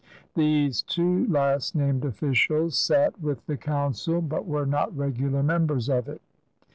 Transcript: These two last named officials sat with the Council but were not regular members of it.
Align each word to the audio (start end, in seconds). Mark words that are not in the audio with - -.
These 0.33 0.81
two 0.81 1.27
last 1.27 1.75
named 1.75 2.03
officials 2.05 2.75
sat 2.75 3.21
with 3.21 3.45
the 3.45 3.55
Council 3.55 4.19
but 4.19 4.47
were 4.47 4.65
not 4.65 4.97
regular 4.97 5.43
members 5.43 5.89
of 5.89 6.09
it. 6.09 6.23